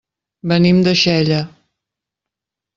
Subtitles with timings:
[0.51, 1.39] Venim de Xella.